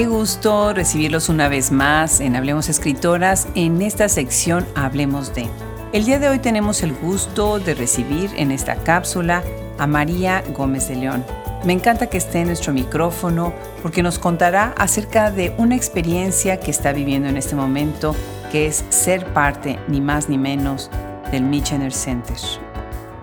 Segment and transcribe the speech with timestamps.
[0.00, 5.46] qué gusto recibirlos una vez más en Hablemos Escritoras en esta sección Hablemos de.
[5.92, 9.44] El día de hoy tenemos el gusto de recibir en esta cápsula
[9.78, 11.22] a María Gómez de León.
[11.66, 16.70] Me encanta que esté en nuestro micrófono porque nos contará acerca de una experiencia que
[16.70, 18.16] está viviendo en este momento,
[18.50, 20.90] que es ser parte, ni más ni menos,
[21.30, 22.38] del Michener Center.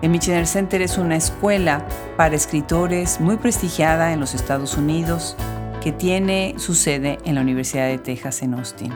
[0.00, 1.84] El Michener Center es una escuela
[2.16, 5.36] para escritores muy prestigiada en los Estados Unidos
[5.80, 8.92] que tiene su sede en la Universidad de Texas en Austin.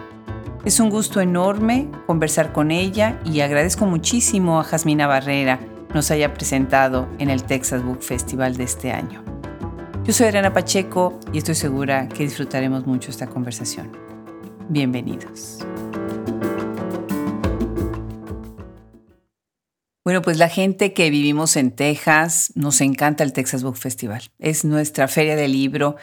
[0.64, 5.58] Es un gusto enorme conversar con ella y agradezco muchísimo a Jasmina Barrera
[5.94, 9.22] nos haya presentado en el Texas Book Festival de este año.
[10.04, 13.92] Yo soy Adriana Pacheco y estoy segura que disfrutaremos mucho esta conversación.
[14.68, 15.58] Bienvenidos.
[20.04, 24.22] Bueno, pues la gente que vivimos en Texas nos encanta el Texas Book Festival.
[24.40, 25.94] Es nuestra feria de libro,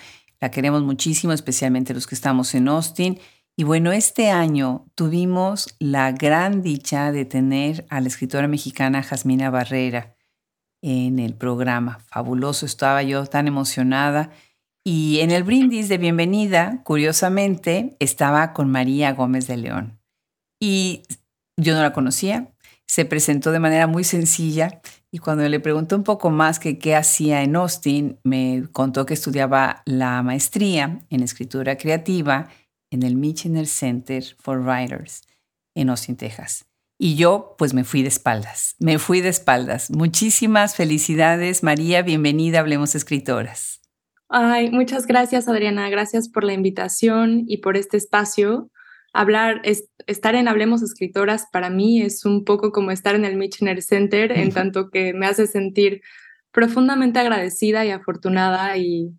[0.42, 3.20] la queremos muchísimo, especialmente los que estamos en Austin
[3.60, 9.50] y bueno, este año tuvimos la gran dicha de tener a la escritora mexicana Jasmina
[9.50, 10.16] Barrera
[10.82, 12.00] en el programa.
[12.06, 14.32] Fabuloso, estaba yo tan emocionada.
[14.86, 20.00] Y en el brindis de bienvenida, curiosamente, estaba con María Gómez de León.
[20.58, 21.04] Y
[21.58, 22.54] yo no la conocía,
[22.90, 27.44] se presentó de manera muy sencilla y cuando le pregunté un poco más qué hacía
[27.44, 32.50] en Austin, me contó que estudiaba la maestría en escritura creativa
[32.90, 35.22] en el Michener Center for Writers
[35.76, 36.66] en Austin, Texas.
[36.98, 39.92] Y yo pues me fui de espaldas, me fui de espaldas.
[39.92, 43.82] Muchísimas felicidades, María, bienvenida, Hablemos Escritoras.
[44.30, 48.72] Ay, muchas gracias, Adriana, gracias por la invitación y por este espacio.
[49.14, 49.62] Hablar,
[50.08, 54.32] estar en Hablemos Escritoras para mí es un poco como estar en el Michener Center,
[54.32, 56.02] en tanto que me hace sentir
[56.52, 59.14] profundamente agradecida y afortunada y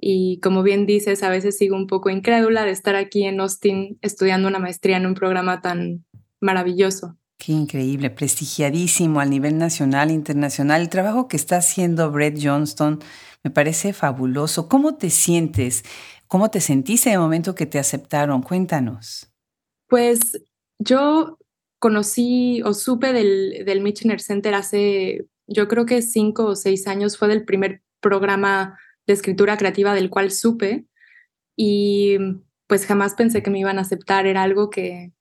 [0.00, 3.98] y como bien dices, a veces sigo un poco incrédula de estar aquí en Austin
[4.00, 6.04] estudiando una maestría en un programa tan
[6.40, 7.16] maravilloso.
[7.36, 10.82] Qué increíble, prestigiadísimo a nivel nacional, internacional.
[10.82, 13.00] El trabajo que está haciendo Brett Johnston
[13.44, 14.68] me parece fabuloso.
[14.68, 15.84] ¿Cómo te sientes?
[16.28, 18.42] ¿Cómo te sentiste en el momento que te aceptaron?
[18.42, 19.32] Cuéntanos.
[19.88, 20.42] Pues
[20.78, 21.38] yo
[21.78, 27.16] conocí o supe del, del Michener Center hace, yo creo que cinco o seis años.
[27.16, 30.84] Fue del primer programa de escritura creativa del cual supe
[31.56, 32.18] y
[32.66, 34.26] pues jamás pensé que me iban a aceptar.
[34.26, 35.12] Era algo que,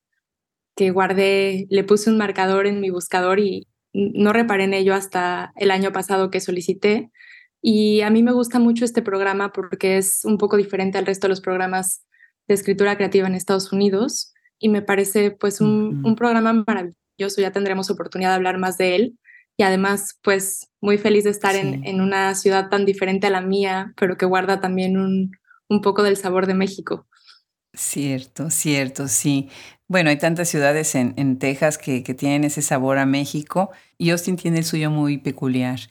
[0.76, 5.54] que guardé, le puse un marcador en mi buscador y no reparé en ello hasta
[5.56, 7.12] el año pasado que solicité.
[7.70, 11.28] Y a mí me gusta mucho este programa porque es un poco diferente al resto
[11.28, 12.02] de los programas
[12.48, 17.42] de escritura creativa en Estados Unidos y me parece pues un, un programa maravilloso.
[17.42, 19.20] Ya tendremos oportunidad de hablar más de él
[19.58, 23.42] y además pues muy feliz de estar en, en, una ciudad tan diferente a la
[23.42, 25.32] mía, pero que guarda también un,
[25.68, 27.06] un poco del sabor de México.
[27.74, 29.50] Cierto, cierto, sí.
[29.90, 34.12] Bueno, hay tantas ciudades en, en Texas que, que, tienen ese sabor a México y
[34.12, 35.82] Austin tiene el suyo muy peculiar.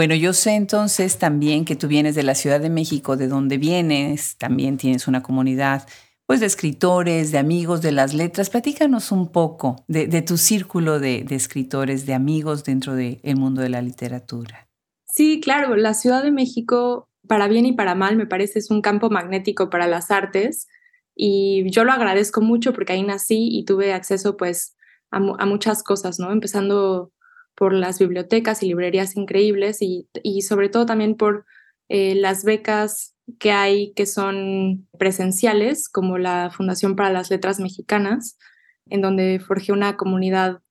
[0.00, 3.58] Bueno, yo sé entonces también que tú vienes de la Ciudad de México, de donde
[3.58, 5.86] vienes, también tienes una comunidad
[6.24, 8.48] pues de escritores, de amigos de las letras.
[8.48, 13.82] Platícanos un poco de, tu círculo de, escritores, de amigos dentro del mundo de la
[13.82, 14.70] literatura.
[15.04, 18.80] Sí, claro, la Ciudad de México, para bien y para mal, me parece es un
[18.80, 20.66] campo magnético para las artes
[21.14, 24.78] y yo lo agradezco mucho porque ahí nací y tuve acceso pues
[25.10, 26.32] a, muchas cosas, ¿no?
[26.32, 27.12] Empezando
[27.60, 30.08] por las bibliotecas y librerías increíbles y,
[30.40, 31.44] sobre todo también por
[31.90, 38.38] eh, las becas que hay que son presenciales, como la Fundación para las Letras Mexicanas,
[38.86, 40.62] en donde forjé una comunidad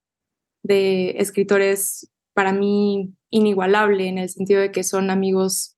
[0.64, 5.78] de escritores para mí inigualable, en el sentido de que son amigos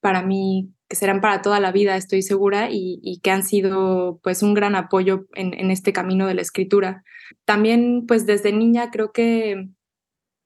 [0.00, 4.42] para mí que serán para toda la vida, estoy segura, y, que han sido pues
[4.42, 7.02] un gran apoyo en, en, este camino de la escritura.
[7.46, 9.70] También pues desde niña creo que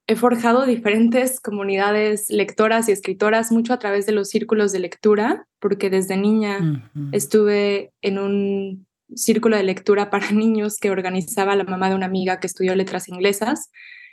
[0.06, 5.46] he forjado diferentes comunidades lectoras y escritoras mucho a través de los círculos de lectura,
[5.60, 11.88] porque desde niña estuve en un círculo de lectura para niños que organizaba la mamá
[11.88, 13.70] de una amiga que estudió letras inglesas.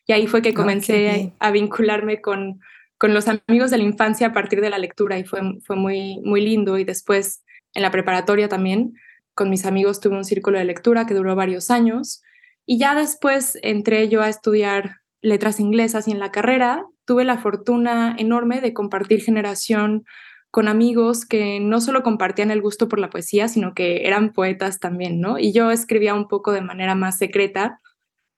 [0.08, 2.62] Y ahí fue que ah, comencé a vincularme con,
[2.98, 6.20] con los amigos de la infancia a partir de la lectura y fue, fue muy,
[6.24, 6.78] muy lindo.
[6.78, 7.44] Y después
[7.74, 8.94] en la preparatoria también,
[9.34, 12.22] con mis amigos tuve un círculo de lectura que duró varios años.
[12.66, 17.38] Y ya después entré yo a estudiar letras inglesas y en la carrera tuve la
[17.38, 20.06] fortuna enorme de compartir generación
[20.52, 24.80] con amigos que no solo compartían el gusto por la poesía, sino que eran poetas
[24.80, 25.40] también, ¿no?
[25.40, 27.80] Y yo escribía un poco de manera más secreta,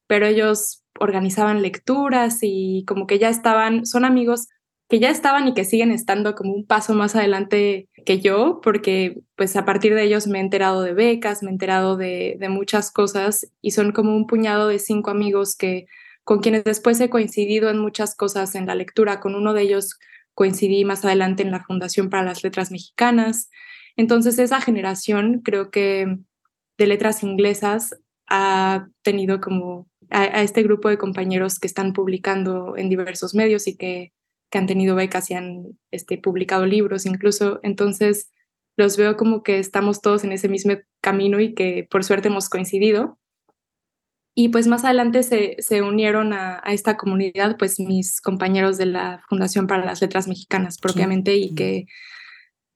[0.05, 4.47] pero ellos organizaban lecturas y como que ya estaban, son amigos
[4.89, 9.21] que ya estaban y que siguen estando como un paso más adelante que yo, porque
[9.35, 12.49] pues a partir de ellos me he enterado de becas, me he enterado de, de
[12.49, 15.87] muchas cosas y son como un puñado de cinco amigos que
[16.23, 19.19] con quienes después he coincidido en muchas cosas en la lectura.
[19.19, 19.99] Con uno de ellos
[20.33, 23.49] coincidí más adelante en la Fundación para las Letras Mexicanas.
[23.95, 26.17] Entonces esa generación creo que
[26.77, 27.95] de letras inglesas
[28.27, 33.77] ha tenido como a, este grupo de compañeros que están publicando en diversos medios y
[33.77, 34.13] que,
[34.49, 37.59] que han tenido becas y han este, publicado libros incluso.
[37.63, 38.31] Entonces
[38.75, 42.49] los veo como que estamos todos en ese mismo camino y que por suerte hemos
[42.49, 43.19] coincidido.
[44.35, 48.87] Y pues más adelante se, se unieron a, a, esta comunidad, pues mis compañeros de
[48.87, 51.85] la Fundación para las Letras Mexicanas propiamente y que,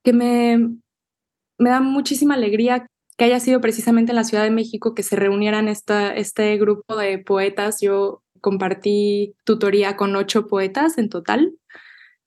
[0.04, 0.57] que me,
[1.57, 2.86] me da muchísima alegría
[3.18, 6.95] que haya sido precisamente en la Ciudad de México que se reunieran esta, este grupo
[6.95, 7.81] de poetas.
[7.81, 11.54] Yo compartí tutoría con ocho poetas en total,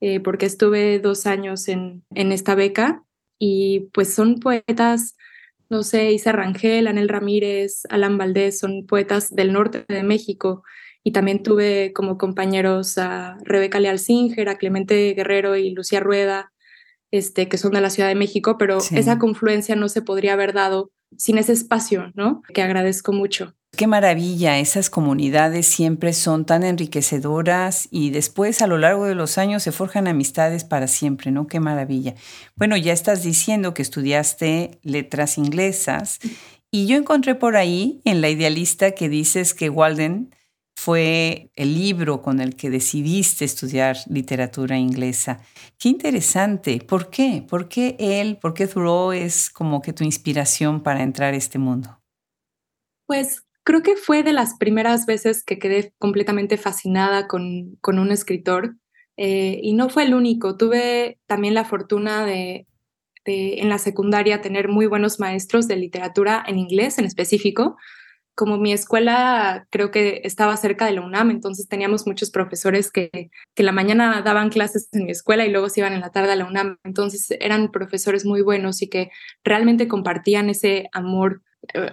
[0.00, 3.04] eh, porque estuve dos años en, en esta beca
[3.38, 5.16] y pues son poetas
[5.70, 10.64] no sé, Isa Rangel, Anel Ramírez, Alan Valdés, son poetas del norte de México.
[11.02, 16.52] Y también tuve como compañeros a Rebeca Leal Singer, a Clemente Guerrero y Lucía Rueda,
[17.10, 20.52] este, que son de la Ciudad de México, pero esa confluencia no se podría haber
[20.52, 22.42] dado sin ese espacio, ¿no?
[22.52, 23.54] Que agradezco mucho.
[23.76, 29.38] Qué maravilla, esas comunidades siempre son tan enriquecedoras y después a lo largo de los
[29.38, 31.46] años se forjan amistades para siempre, ¿no?
[31.46, 32.14] Qué maravilla.
[32.56, 36.18] Bueno, ya estás diciendo que estudiaste letras inglesas
[36.70, 40.34] y yo encontré por ahí en la idealista que dices que Walden
[40.76, 45.40] fue el libro con el que decidiste estudiar literatura inglesa.
[45.78, 46.80] Qué interesante.
[46.80, 47.44] ¿Por qué?
[47.48, 51.58] ¿Por qué él, por qué Thoreau es como que tu inspiración para entrar a este
[51.58, 52.00] mundo?
[53.06, 58.10] Pues creo que fue de las primeras veces que quedé completamente fascinada con, con un
[58.10, 58.76] escritor
[59.16, 60.56] eh, y no fue el único.
[60.56, 62.66] Tuve también la fortuna de,
[63.24, 67.76] de, en la secundaria tener muy buenos maestros de literatura en inglés en específico.
[68.34, 73.30] Como mi escuela creo que estaba cerca de la UNAM, entonces teníamos muchos profesores que,
[73.54, 76.32] que la mañana daban clases en mi escuela y luego se iban en la tarde
[76.32, 76.78] a la UNAM.
[76.84, 79.10] Entonces eran profesores muy buenos y que
[79.44, 81.42] realmente compartían ese amor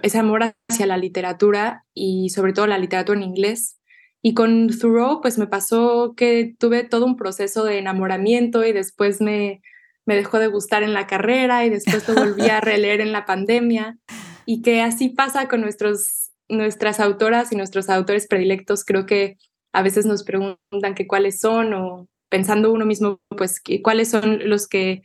[0.02, 3.78] ese amor hacia la literatura y sobre todo la literatura en inglés.
[4.22, 9.20] Y con Thoreau, pues me pasó que tuve todo un proceso de enamoramiento y después
[9.20, 9.62] me,
[10.06, 13.26] me dejó de gustar en la carrera y después lo volví a releer en la
[13.26, 13.98] pandemia.
[14.44, 18.84] Y que así pasa con nuestros, nuestras autoras y nuestros autores predilectos.
[18.84, 19.36] Creo que
[19.72, 24.66] a veces nos preguntan que cuáles son o pensando uno mismo, pues cuáles son los
[24.66, 25.02] que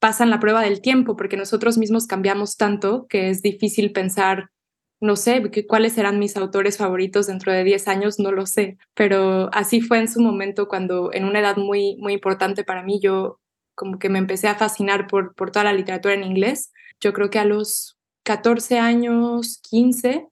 [0.00, 4.50] pasan la prueba del tiempo, porque nosotros mismos cambiamos tanto que es difícil pensar,
[4.98, 9.50] no sé, cuáles serán mis autores favoritos dentro de 10 años, no lo sé, pero
[9.52, 13.38] así fue en su momento cuando en una edad muy, muy importante para mí, yo
[13.74, 16.70] como que me empecé a fascinar por, por toda la literatura en inglés.
[17.00, 20.26] Yo creo que a los 14 años, 15,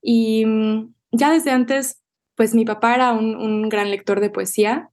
[0.00, 2.02] y mm, ya desde antes,
[2.36, 4.90] pues mi papá era un, un gran lector de poesía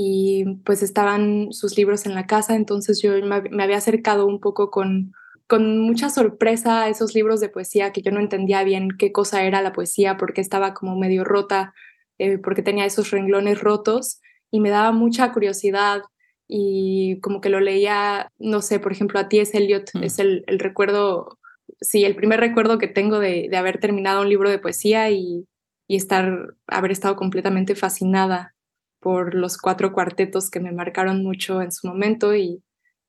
[0.00, 4.70] y pues estaban sus libros en la casa, entonces yo me, había acercado un poco
[4.70, 5.12] con,
[5.48, 9.42] con mucha sorpresa a esos libros de poesía que yo no entendía bien qué cosa
[9.42, 11.74] era la poesía, porque estaba como medio rota,
[12.18, 14.20] eh, porque tenía esos renglones rotos
[14.52, 16.02] y me daba mucha curiosidad
[16.46, 19.58] y como que lo leía, no sé, por ejemplo, a T.S.
[19.58, 20.04] Eliot mm.
[20.04, 21.40] es el, el, recuerdo,
[21.80, 25.48] sí, el primer recuerdo que tengo de, de haber terminado un libro de poesía y,
[25.88, 28.54] y estar, haber estado completamente fascinada
[29.00, 32.62] por los cuatro cuartetos que me marcaron mucho en su momento y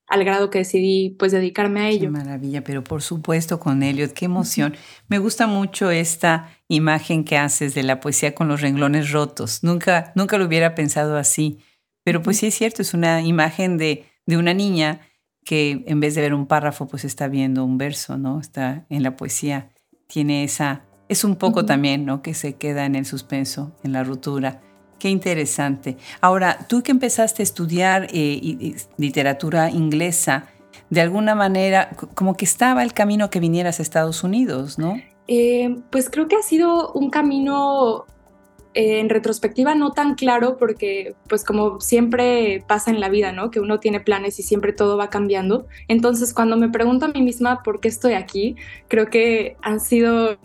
[0.09, 2.05] al grado que decidí pues dedicarme a ello.
[2.05, 4.75] Qué maravilla, pero por supuesto con Elliot, qué emoción.
[5.07, 9.63] Me gusta mucho esta imagen que haces de la poesía con los renglones rotos.
[9.63, 11.59] Nunca, nunca lo hubiera pensado así,
[12.03, 15.01] pero pues sí es cierto, es una imagen de, de una niña
[15.45, 18.39] que en vez de ver un párrafo pues está viendo un verso, ¿no?
[18.39, 19.69] Está en la poesía,
[20.07, 22.23] tiene esa, es un poco también, ¿no?
[22.23, 24.61] Que se queda en el suspenso, en la ruptura
[24.99, 25.97] Qué interesante.
[26.21, 30.47] Ahora, tú que empezaste a estudiar eh, literatura inglesa,
[30.89, 35.01] de alguna manera, como que estaba el camino que vinieras a Estados Unidos, ¿no?
[35.27, 38.05] Eh, pues creo que ha sido un camino
[38.73, 43.51] eh, en retrospectiva no tan claro porque pues como siempre pasa en la vida, ¿no?
[43.51, 45.67] Que uno tiene planes y siempre todo va cambiando.
[45.87, 48.55] Entonces cuando me pregunto a mí misma por qué estoy aquí,
[48.87, 50.37] creo que han sido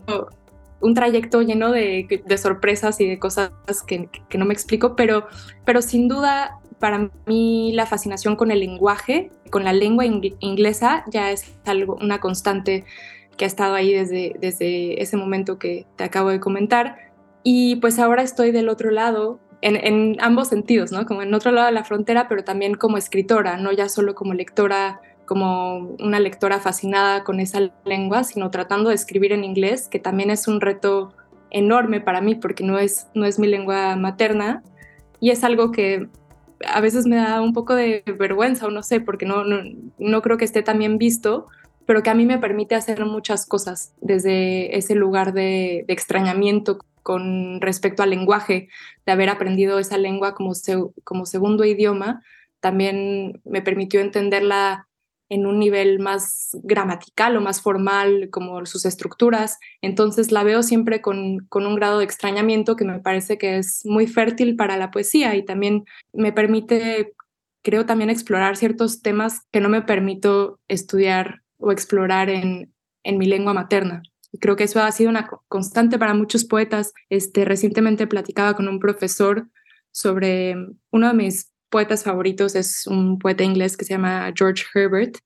[0.84, 3.50] un trayecto lleno de, sorpresas y de cosas
[3.86, 5.26] que, no me explico, pero,
[5.64, 11.30] pero sin duda para mí la fascinación con el lenguaje, con la lengua inglesa, ya
[11.30, 12.84] es algo, una constante
[13.38, 16.98] que ha estado ahí desde, desde ese momento que te acabo de comentar.
[17.42, 21.06] Y pues ahora estoy del otro lado, en, ambos sentidos, ¿no?
[21.06, 24.34] Como en otro lado de la frontera, pero también como escritora, no ya solo como
[24.34, 29.98] lectora, como una lectora fascinada con esa lengua, sino tratando de escribir en inglés, que
[29.98, 31.12] también es un reto
[31.50, 34.62] enorme para mí porque no es, no es mi lengua materna.
[35.20, 36.08] Y es algo que
[36.66, 40.36] a veces me da un poco de vergüenza o no sé, porque no, no, creo
[40.36, 41.46] que esté tan bien visto,
[41.86, 46.78] pero que a mí me permite hacer muchas cosas desde ese lugar de, de extrañamiento
[47.02, 48.68] con respecto al lenguaje,
[49.04, 50.52] de haber aprendido esa lengua como,
[51.04, 52.22] como segundo idioma,
[52.60, 54.88] también me permitió entenderla
[55.28, 59.58] en un nivel más gramatical o más formal, como sus estructuras.
[59.80, 63.82] Entonces la veo siempre con, con, un grado de extrañamiento que me parece que es
[63.84, 67.14] muy fértil para la poesía y también me permite,
[67.62, 73.26] creo, también explorar ciertos temas que no me permito estudiar o explorar en, en mi
[73.26, 74.02] lengua materna.
[74.40, 76.92] Creo que eso ha sido una constante para muchos poetas.
[77.08, 79.48] Este, recientemente platicaba con un profesor
[79.92, 80.56] sobre
[80.90, 85.16] uno de mis poetas favoritos, es un poeta inglés que se llama George Herbert,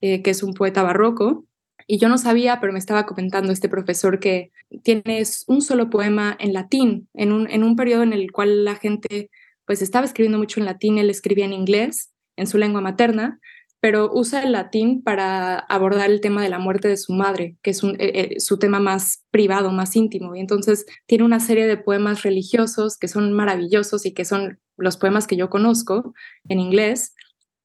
[0.00, 1.44] eh, que es un poeta barroco.
[1.88, 4.52] Y yo no sabía, pero me estaba comentando este profesor que
[4.84, 8.76] tiene un solo poema en latín, en un, en un periodo en el cual la
[8.76, 9.28] gente
[9.66, 13.40] pues estaba escribiendo mucho en latín, él escribía en inglés, en su lengua materna,
[13.80, 17.70] pero usa el latín para abordar el tema de la muerte de su madre, que
[17.70, 20.34] es eh, eh, su tema más privado, más íntimo.
[20.34, 24.96] Y entonces tiene una serie de poemas religiosos que son maravillosos y que son los
[24.96, 26.12] poemas que yo conozco
[26.48, 27.14] en inglés,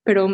[0.04, 0.28] pero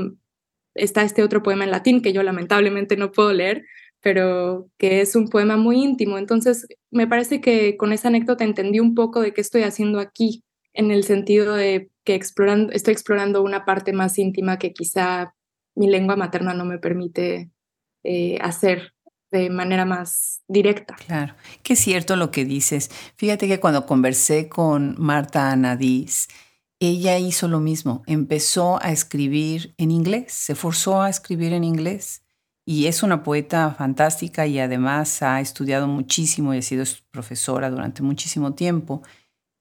[0.75, 3.63] está este otro poema en latín que yo lamentablemente no puedo leer,
[4.01, 6.17] pero que es un poema muy íntimo.
[6.17, 10.43] Entonces, me parece que con esa anécdota entendí un poco de qué estoy haciendo aquí,
[10.73, 15.33] en el sentido de que explorando, estoy explorando una parte más íntima que quizá
[15.75, 17.51] mi lengua materna no me permite
[18.03, 18.93] eh, hacer
[19.31, 20.95] de manera más directa.
[21.05, 22.89] Claro, que es cierto lo que dices.
[23.15, 26.27] Fíjate que cuando conversé con Marta Anadís,
[26.79, 32.23] ella hizo lo mismo, empezó a escribir en inglés, se forzó a escribir en inglés
[32.65, 38.01] y es una poeta fantástica y además ha estudiado muchísimo y ha sido profesora durante
[38.01, 39.01] muchísimo tiempo.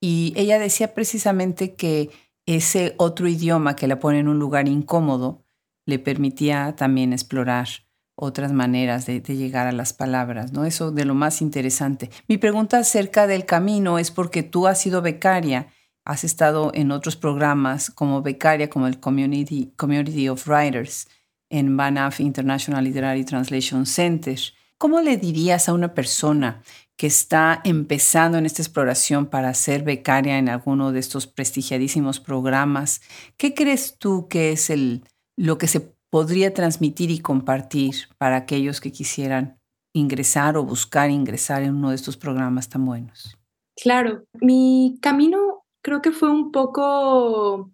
[0.00, 2.11] Y ella decía precisamente que
[2.47, 5.45] ese otro idioma que la pone en un lugar incómodo,
[5.88, 7.66] le permitía también explorar
[8.14, 10.66] otras maneras de, llegar a las palabras, ¿no?
[10.66, 12.11] Eso de lo más interesante.
[12.28, 15.68] Mi pregunta acerca del camino es porque tú has sido becaria,
[16.04, 21.09] has estado en otros programas como becaria, como el Community, Community of Writers
[21.49, 24.38] en Banff International Literary Translation Center.
[24.76, 26.62] ¿Cómo le dirías a una persona
[26.99, 33.00] que está empezando en esta exploración para ser becaria en alguno de estos prestigiadísimos programas?
[33.38, 35.04] ¿Qué crees tú que es el,
[35.38, 39.59] lo que se podría transmitir y compartir para aquellos que quisieran
[39.95, 43.38] ingresar o buscar ingresar en uno de estos programas tan buenos?
[43.80, 47.71] Claro, mi camino creo que fue un poco,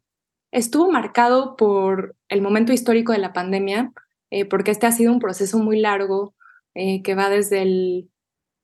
[0.53, 3.93] estuvo marcado por el momento histórico de la pandemia,
[4.31, 6.35] eh, porque este ha sido un proceso muy largo
[6.75, 8.11] eh, que va desde el,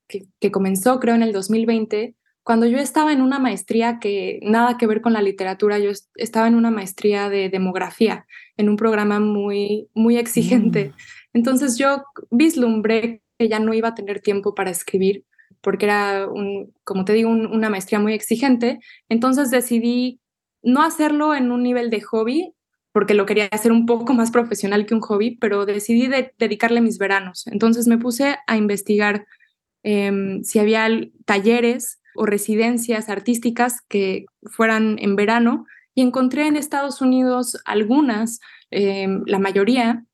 [0.08, 4.78] que, que comenzó creo en el 2020 cuando yo estaba en una maestría que nada
[4.78, 9.20] que ver con la literatura, yo estaba en una maestría de demografía, en un programa
[9.20, 10.86] muy, muy exigente.
[10.86, 10.92] Mm.
[11.34, 15.24] Entonces yo vislumbré que ya no iba a tener tiempo para escribir,
[15.60, 18.80] porque era, un, como te digo, una maestría muy exigente.
[19.08, 20.20] Entonces decidí
[20.62, 22.54] no hacerlo en un nivel de hobby,
[22.92, 26.98] porque lo quería hacer un poco más profesional que un hobby, pero decidí dedicarle mis
[26.98, 27.46] veranos.
[27.46, 29.26] Entonces me puse a investigar
[29.82, 30.88] em, si había
[31.24, 38.40] talleres o residencias artísticas que fueran en verano y encontré en Estados Unidos algunas,
[38.70, 40.04] em, la mayoría,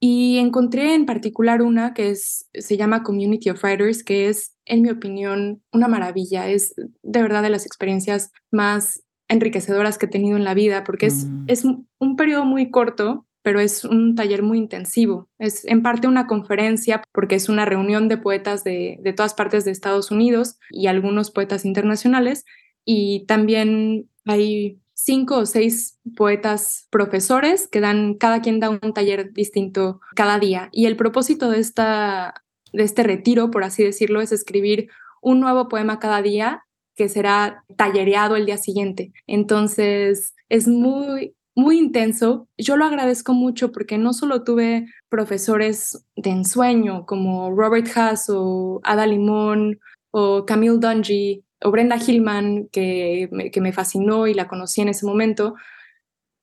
[0.00, 4.82] y encontré en particular una que es, se llama Community of Writers, que es, en
[4.82, 6.48] mi opinión, una maravilla.
[6.48, 11.06] Es de verdad de las experiencias más enriquecedoras que he tenido en la vida, porque
[11.06, 11.44] es, mm.
[11.48, 15.28] es un periodo muy corto, pero es un taller muy intensivo.
[15.38, 19.70] Es en parte una conferencia porque es una reunión de poetas de, todas partes de
[19.70, 22.44] Estados Unidos y algunos poetas internacionales.
[22.84, 29.32] Y también hay cinco o seis poetas profesores que dan, cada quien da un taller
[29.32, 30.68] distinto cada día.
[30.72, 34.88] Y el propósito de, esta, de este retiro, por así decirlo, es escribir
[35.22, 36.64] un nuevo poema cada día
[36.96, 39.12] que será tallereado el día siguiente.
[39.26, 42.46] Entonces, es muy muy intenso.
[42.56, 48.80] Yo lo agradezco mucho porque no solo tuve profesores de ensueño como Robert Haas o
[48.84, 49.80] Ada Limón
[50.12, 55.04] o Camille Dungy o Brenda Hillman, que que me fascinó y la conocí en ese
[55.04, 55.56] momento,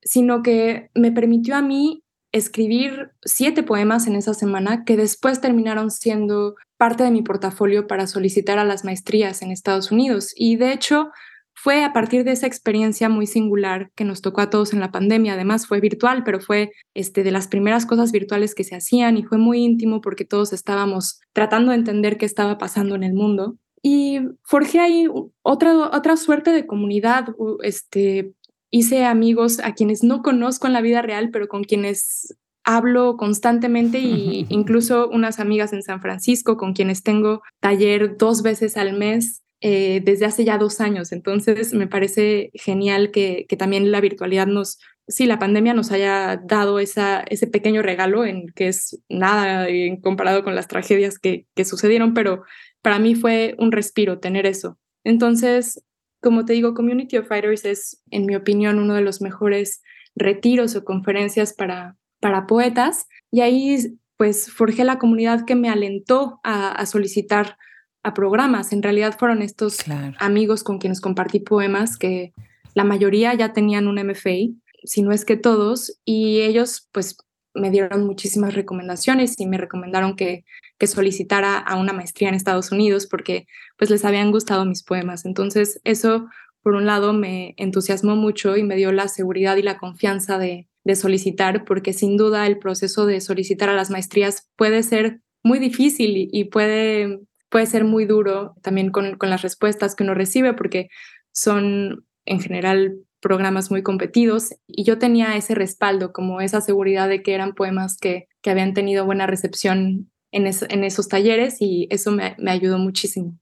[0.01, 2.03] sino que me permitió a mí
[2.33, 8.05] escribir siete poemas en esa semana que después terminaron siendo parte de mi portafolio para
[8.07, 10.33] solicitar a las maestrías en Estados Unidos.
[10.35, 11.11] Y de hecho,
[11.55, 14.91] fue a partir de esa experiencia muy singular que nos tocó a todos en la
[14.91, 15.33] pandemia.
[15.33, 19.23] Además fue virtual, pero fue este, de las primeras cosas virtuales que se hacían y
[19.23, 23.55] fue muy íntimo porque todos estábamos tratando de entender qué estaba pasando en el mundo.
[23.81, 25.07] Y forjé ahí
[25.43, 27.29] otra, otra suerte de comunidad.
[27.63, 28.33] Este,
[28.69, 32.35] hice amigos a quienes no conozco en la vida real, pero con quienes
[32.65, 38.75] hablo constantemente y incluso unas amigas en San Francisco con quienes tengo taller dos veces
[38.75, 41.11] al mes eh, desde hace ya dos años.
[41.11, 46.79] Entonces, me parece genial que, también la virtualidad nos, sí, la pandemia nos haya dado
[46.79, 51.65] esa, ese pequeño regalo en que es nada en comparado con las tragedias que, que
[51.65, 52.43] sucedieron, pero
[52.81, 54.77] para mí fue un respiro tener eso.
[55.03, 55.83] Entonces,
[56.21, 59.81] como te digo, Community of Fighters es, en mi opinión, uno de los mejores
[60.15, 63.07] retiros o conferencias para, para poetas.
[63.31, 67.57] Y ahí, pues, forjé la comunidad que me alentó a solicitar
[68.05, 68.71] a programas.
[68.71, 69.79] En realidad fueron estos
[70.19, 72.33] amigos con quienes compartí poemas que
[72.75, 77.17] la mayoría ya tenían un MFA, si no es que todos, y ellos pues
[77.55, 80.45] me dieron muchísimas recomendaciones y me recomendaron que,
[80.77, 85.25] que solicitara a una maestría en Estados Unidos porque pues les habían gustado mis poemas.
[85.25, 86.27] Entonces eso
[86.61, 90.67] por un lado me entusiasmó mucho y me dio la seguridad y la confianza de,
[90.83, 95.57] de solicitar porque sin duda el proceso de solicitar a las maestrías puede ser muy
[95.57, 97.21] difícil y puede
[97.55, 100.89] puede ser muy duro también con, con las respuestas que uno recibe porque
[101.31, 107.23] son en general programas muy competidos y yo tenía ese respaldo, como esa seguridad de
[107.23, 112.11] que eran poemas que, que habían tenido buena recepción en, en esos talleres y eso
[112.11, 113.39] me, me, ayudó muchísimo.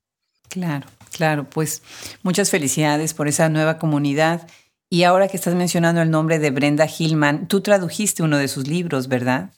[0.48, 1.82] Claro, claro, pues
[2.22, 4.48] muchas felicidades por esa nueva comunidad.
[4.92, 8.68] Y ahora que estás mencionando el nombre de Brenda Hillman, tú tradujiste uno de sus
[8.68, 9.50] libros, ¿verdad?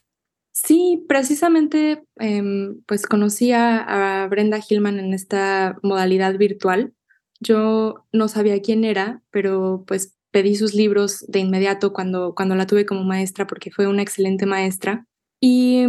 [1.07, 6.93] Precisamente em, pues conocí a, Brenda Hillman en esta modalidad virtual.
[7.39, 12.67] Yo no sabía quién era, pero pues pedí sus libros de inmediato cuando, cuando la
[12.67, 15.05] tuve como maestra porque fue una excelente maestra
[15.39, 15.85] y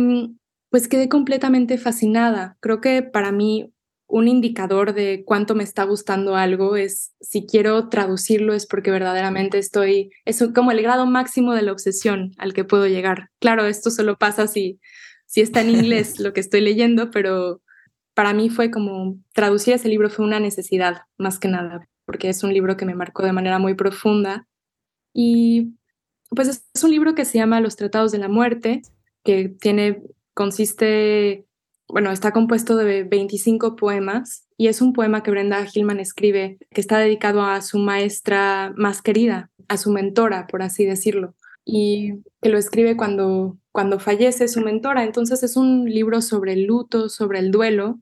[0.70, 2.56] pues quedé completamente fascinada.
[2.60, 3.72] Creo que para mí
[4.08, 9.58] un indicador de cuánto me está gustando algo es si quiero traducirlo es porque verdaderamente
[9.58, 13.30] estoy, es como el grado máximo de la obsesión al que puedo llegar.
[13.40, 14.80] Claro, esto solo pasa si,
[15.26, 17.60] si está en inglés lo que estoy leyendo, pero
[18.14, 22.42] para mí fue como traducir ese libro fue una necesidad más que nada, porque es
[22.44, 24.46] un libro que me marcó de manera muy profunda.
[25.12, 25.74] Y
[26.30, 28.82] pues es un libro que se llama Los Tratados de la Muerte,
[29.24, 30.02] que tiene,
[30.34, 31.45] consiste
[31.88, 36.80] bueno, está compuesto de 25 poemas y es un poema que Brenda Hillman escribe que
[36.80, 42.48] está dedicado a su maestra más querida, a su mentora, por así decirlo, y que
[42.48, 45.04] lo escribe cuando, cuando fallece su mentora.
[45.04, 48.00] Entonces es un libro sobre el luto, sobre el duelo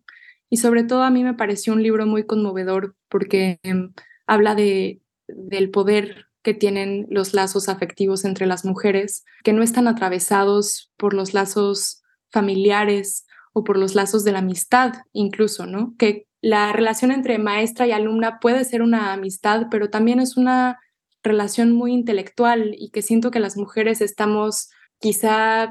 [0.49, 3.93] y sobre todo a mí me pareció un libro muy conmovedor porque em,
[4.27, 9.89] habla de, del poder que tienen los lazos afectivos entre las mujeres, que no están
[9.89, 13.24] atravesados por los lazos familiares
[13.55, 15.95] o por los lazos de la amistad incluso, ¿no?
[15.97, 20.79] Que la relación entre maestra y alumna puede ser una amistad, pero también es una
[21.23, 25.71] relación muy intelectual y que siento que las mujeres estamos quizá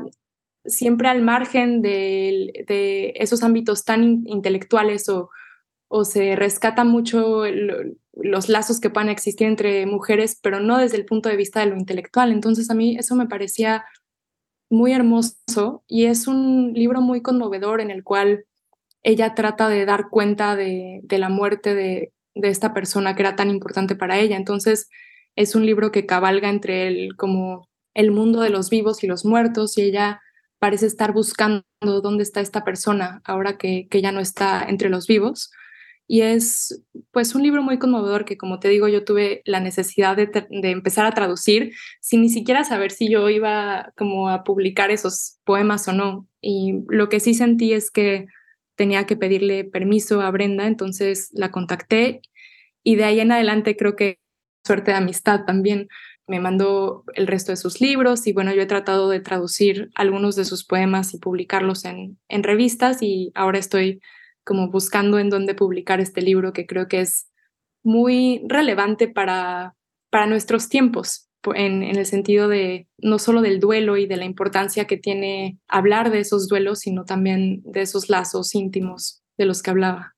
[0.65, 5.29] siempre al margen de, esos ámbitos tan intelectuales o,
[5.89, 7.43] o se rescata mucho
[8.13, 11.67] los lazos que puedan existir entre mujeres, pero no desde el punto de vista de
[11.67, 12.31] lo intelectual.
[12.31, 13.83] Entonces a mí eso me parecía
[14.73, 18.45] muy hermoso y es un libro muy conmovedor en el cual
[19.03, 23.95] ella trata de dar cuenta de, la muerte de, esta persona que era tan importante
[23.95, 24.36] para ella.
[24.36, 24.89] Entonces
[25.36, 29.25] es un libro que cabalga entre el, como el mundo de los vivos y los
[29.25, 30.21] muertos y ella
[30.57, 35.51] parece estar buscando dónde está esta persona ahora que, ya no está entre los vivos
[36.07, 40.17] y es pues un libro muy conmovedor que como te digo yo tuve la necesidad
[40.17, 45.39] de, empezar a traducir sin ni siquiera saber si yo iba como a publicar esos
[45.45, 46.27] poemas o no.
[46.41, 48.25] Y lo que sí sentí es que
[48.75, 52.21] tenía que pedirle permiso a Brenda entonces la contacté
[52.83, 54.19] y de ahí en adelante creo que
[54.65, 55.87] suerte de amistad también.
[56.25, 60.37] Me mandó el resto de sus libros y bueno, yo he tratado de traducir algunos
[60.37, 63.99] de sus poemas y publicarlos en, en revistas y ahora estoy
[64.45, 67.27] como buscando en dónde publicar este libro que creo que es
[67.84, 69.75] muy relevante para,
[70.10, 74.23] para nuestros tiempos, en, en, el sentido de no solo del duelo y de la
[74.23, 79.62] importancia que tiene hablar de esos duelos, sino también de esos lazos íntimos de los
[79.62, 80.13] que hablaba.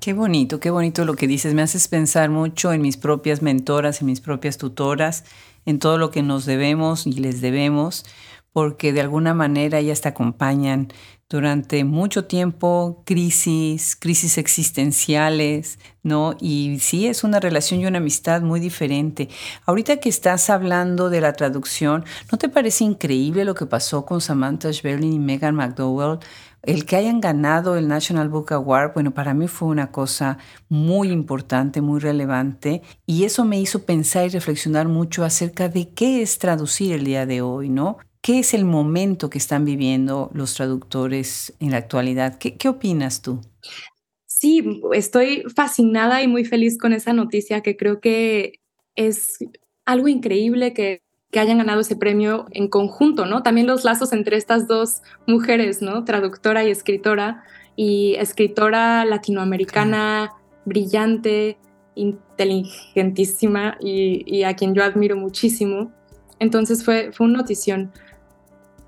[0.00, 1.52] Qué bonito, qué bonito lo que dices.
[1.52, 5.24] Me haces pensar mucho en mis propias mentoras, en mis propias tutoras,
[5.66, 8.06] en todo lo que nos debemos y les debemos,
[8.52, 10.88] porque de alguna manera ellas te acompañan
[11.30, 16.34] durante mucho tiempo, crisis, crisis existenciales, ¿no?
[16.40, 19.28] Y sí, es una relación y una amistad muy diferente.
[19.64, 24.20] Ahorita que estás hablando de la traducción, ¿no te parece increíble lo que pasó con
[24.20, 26.18] Samantha Schweblin y Megan McDowell?
[26.62, 30.36] El que hayan ganado el National Book Award, bueno, para mí fue una cosa
[30.68, 36.22] muy importante, muy relevante, y eso me hizo pensar y reflexionar mucho acerca de qué
[36.22, 37.98] es traducir el día de hoy, ¿no?
[38.22, 42.38] ¿Qué es el momento que están viviendo los traductores en la actualidad?
[42.38, 43.40] ¿Qué, opinas tú?
[44.26, 48.60] Sí, estoy fascinada y muy feliz con esa noticia que creo que
[48.94, 49.38] es
[49.86, 51.02] algo increíble que,
[51.32, 53.44] hayan ganado ese premio en conjunto, ¿no?
[53.44, 56.04] También los lazos entre estas dos mujeres, ¿no?
[56.04, 57.44] Traductora y escritora,
[57.76, 60.32] y escritora latinoamericana,
[60.64, 61.56] brillante,
[61.94, 65.92] inteligentísima y, y, a quien yo admiro muchísimo.
[66.40, 67.92] Entonces fue, fue una notición.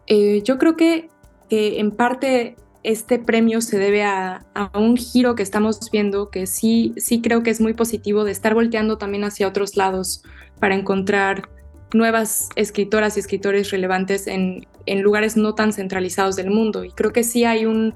[0.06, 1.10] Eh, yo creo que,
[1.50, 7.20] en parte este premio se debe a, un giro que estamos viendo, que sí, sí
[7.20, 10.22] creo que es muy positivo de estar volteando también hacia otros lados
[10.58, 11.50] para encontrar
[11.92, 16.84] nuevas escritoras y escritores relevantes en, en lugares no tan centralizados del mundo.
[16.84, 17.94] Y creo que sí hay un,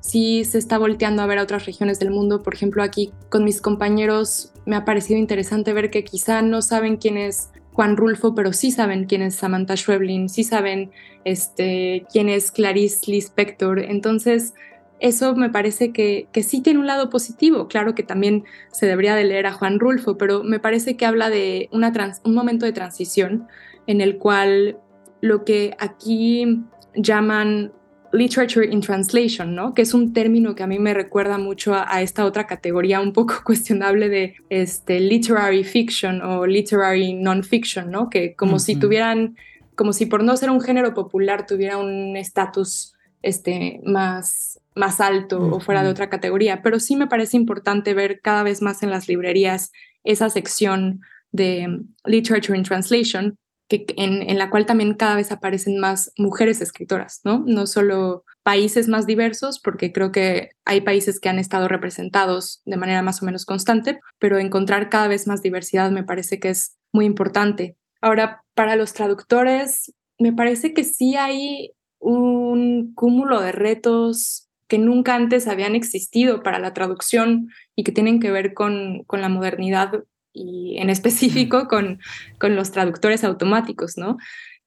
[0.00, 2.42] sí se está volteando a ver a otras regiones del mundo.
[2.42, 6.96] Por ejemplo, aquí con mis compañeros me ha parecido interesante ver que quizá no saben
[6.96, 10.90] quién es Juan Rulfo, pero sí saben quién es Samantha Schweblin, sí saben
[11.24, 13.78] este, quién es Clarice Lispector.
[13.78, 14.54] Entonces,
[14.98, 17.68] eso me parece que, que, sí tiene un lado positivo.
[17.68, 21.30] Claro que también se debería de leer a Juan Rulfo, pero me parece que habla
[21.30, 21.92] de una
[22.24, 23.48] un momento de transición
[23.86, 24.78] en el cual
[25.20, 27.72] lo que aquí llaman
[28.12, 29.74] literature in translation, ¿no?
[29.74, 33.12] Que es un término que a mí me recuerda mucho a, esta otra categoría un
[33.12, 38.10] poco cuestionable de este, literary fiction o literary non-fiction, ¿no?
[38.10, 39.36] Que como si tuvieran,
[39.74, 45.40] como si por no ser un género popular tuviera un estatus este, más, más alto
[45.40, 46.62] o fuera de otra categoría.
[46.62, 49.72] Pero sí me parece importante ver cada vez más en las librerías
[50.04, 51.00] esa sección
[51.32, 53.38] de literature in translation
[53.70, 57.44] en, la cual también cada vez aparecen más mujeres escritoras, ¿no?
[57.46, 62.76] No solo países más diversos, porque creo que hay países que han estado representados de
[62.76, 66.76] manera más o menos constante, pero encontrar cada vez más diversidad me parece que es
[66.92, 67.76] muy importante.
[68.00, 75.14] Ahora, para los traductores, me parece que sí hay un cúmulo de retos que nunca
[75.14, 80.04] antes habían existido para la traducción y que tienen que ver con, con la modernidad
[80.32, 82.00] y en específico con,
[82.38, 84.16] con los traductores automáticos, ¿no?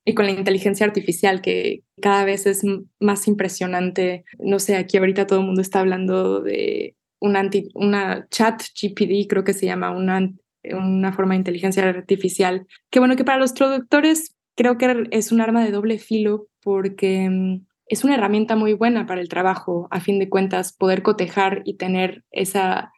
[0.05, 2.63] Y con la inteligencia artificial, que cada vez es
[2.99, 4.25] más impresionante.
[4.37, 9.27] No sé, aquí ahorita todo el mundo está hablando de una, anti, una chat GPD,
[9.29, 10.29] creo que se llama, una,
[10.71, 12.67] una forma de inteligencia artificial.
[12.89, 17.29] Que bueno, que para los traductores creo que es un arma de doble filo porque
[17.29, 21.61] mm, es una herramienta muy buena para el trabajo, a fin de cuentas, poder cotejar
[21.65, 22.92] y tener esa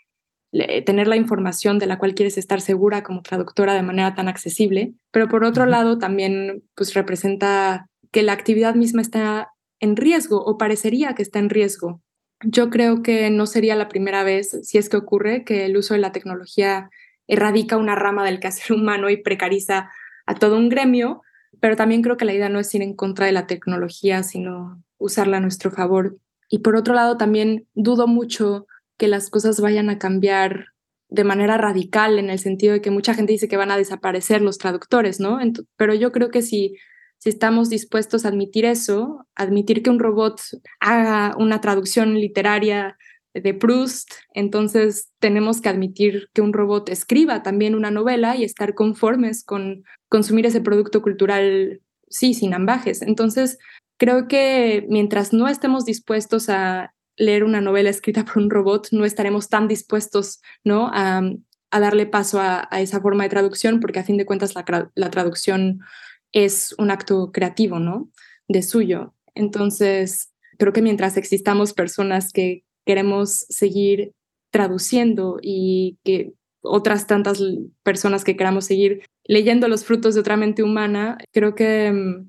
[0.85, 4.93] tener la información de la cual quieres estar segura como traductora de manera tan accesible,
[5.11, 10.57] pero por otro lado también pues representa que la actividad misma está en riesgo o
[10.57, 12.01] parecería que está en riesgo.
[12.43, 15.93] Yo creo que no sería la primera vez, si es que ocurre, que el uso
[15.93, 16.89] de la tecnología
[17.27, 19.89] erradica una rama del quehacer humano y precariza
[20.25, 21.21] a todo un gremio,
[21.59, 24.81] pero también creo que la idea no es ir en contra de la tecnología, sino
[24.97, 26.17] usarla a nuestro favor.
[26.49, 30.67] Y por otro lado, también dudo mucho que las cosas vayan a cambiar
[31.09, 34.41] de manera radical en el sentido de que mucha gente dice que van a desaparecer
[34.41, 35.39] los traductores, ¿no?
[35.77, 36.75] pero yo creo que si,
[37.19, 40.41] si estamos dispuestos a admitir eso, admitir que un robot
[40.79, 42.97] haga una traducción literaria
[43.33, 48.73] de Proust, entonces tenemos que admitir que un robot escriba también una novela y estar
[48.73, 53.01] conformes con consumir ese producto cultural, sí, sin ambajes.
[53.01, 53.57] Entonces,
[53.97, 59.05] creo que mientras no estemos dispuestos a leer una novela escrita por un robot, no
[59.05, 60.89] estaremos tan dispuestos ¿no?
[60.93, 61.21] a,
[61.71, 65.79] darle paso a, esa forma de traducción, porque a fin de cuentas la, traducción
[66.31, 68.09] es un acto creativo, ¿no?
[68.47, 69.13] De suyo.
[69.33, 74.13] Entonces, creo que mientras existamos personas que queremos seguir
[74.51, 77.43] traduciendo y que otras tantas
[77.83, 82.23] personas que queramos seguir leyendo los frutos de otra mente humana, creo que,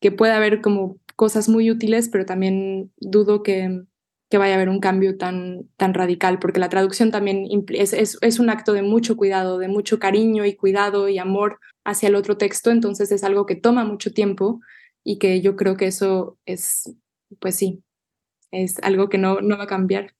[0.00, 3.84] que puede haber como cosas muy útiles, pero también dudo que,
[4.32, 8.38] que vaya a haber un cambio tan, tan radical, porque la traducción también es, es,
[8.38, 12.38] un acto de mucho cuidado, de mucho cariño y cuidado y amor hacia el otro
[12.38, 14.62] texto, entonces es algo que toma mucho tiempo
[15.04, 16.96] y que yo creo que eso es,
[17.40, 17.82] pues sí,
[18.50, 20.14] es algo que no, no va a cambiar.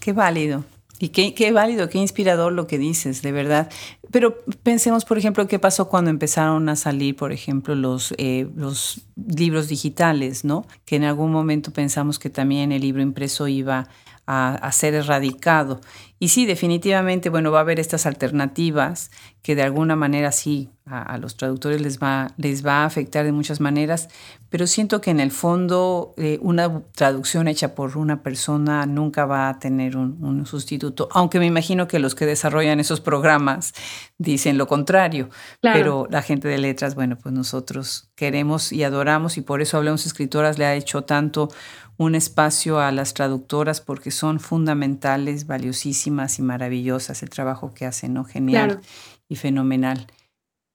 [0.00, 0.64] Qué válido.
[1.02, 3.68] Y qué, qué, válido, qué inspirador lo que dices, de verdad.
[4.12, 9.00] Pero pensemos, por ejemplo, qué pasó cuando empezaron a salir, por ejemplo, los, eh, los
[9.16, 10.64] libros digitales, ¿no?
[10.84, 13.88] Que en algún momento pensamos que también el libro impreso iba
[14.28, 15.80] a, ser erradicado.
[16.22, 19.10] Y sí, definitivamente, bueno, va a haber estas alternativas
[19.42, 23.32] que de alguna manera sí a, los traductores les va, les va a afectar de
[23.32, 24.08] muchas maneras,
[24.48, 29.48] pero siento que en el fondo eh, una traducción hecha por una persona nunca va
[29.48, 33.74] a tener un, sustituto, aunque me imagino que los que desarrollan esos programas
[34.18, 35.28] dicen lo contrario,
[35.60, 40.06] pero la gente de letras, bueno, pues nosotros queremos y adoramos y por eso Hablemos
[40.06, 41.48] Escritoras le ha hecho tanto
[41.96, 48.14] un espacio a las traductoras porque son fundamentales, valiosísimas y maravillosas el trabajo que hacen,
[48.14, 48.24] ¿no?
[48.24, 48.80] Genial
[49.28, 50.06] y fenomenal.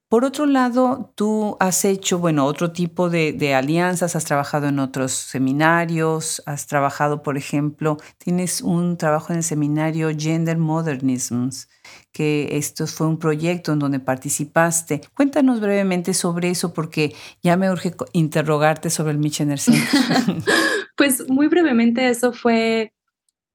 [0.09, 5.11] Por otro lado, tú has hecho, bueno, otro tipo de, alianzas, has trabajado en otros
[5.11, 11.67] seminarios, has trabajado, por ejemplo, tienes un trabajo en el seminario Gender Modernisms,
[12.13, 15.01] que esto fue un proyecto en donde participaste.
[15.13, 19.83] Cuéntanos brevemente sobre eso porque ya me urge interrogarte sobre el Michener Center.
[20.95, 22.93] pues muy brevemente eso fue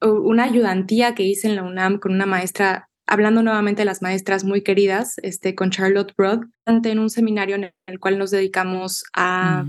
[0.02, 4.44] una ayudantía que hice en la UNAM con una maestra hablando nuevamente de las maestras
[4.44, 9.64] muy queridas, este, con Charlotte Broad, en un seminario en el cual nos dedicamos a...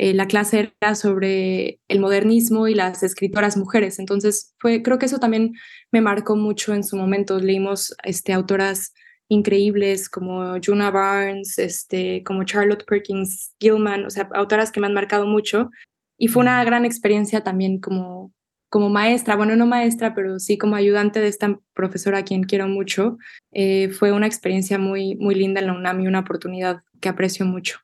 [0.00, 3.98] Eh, la clase era sobre el modernismo y las escritoras mujeres.
[3.98, 5.54] Entonces, fue, creo que eso también
[5.90, 7.40] me marcó mucho en su momento.
[7.40, 8.92] Leímos este, autoras
[9.26, 14.94] increíbles como Juna Barnes, este, como Charlotte Perkins Gilman, o sea, autoras que me han
[14.94, 15.68] marcado mucho.
[16.16, 18.32] Y fue una gran experiencia también como
[18.68, 22.68] como maestra, bueno, no maestra, pero sí como ayudante de esta profesora a quien quiero
[22.68, 23.18] mucho,
[23.52, 27.46] eh, fue una experiencia muy, muy linda en la UNAM y una oportunidad que aprecio
[27.46, 27.80] mucho.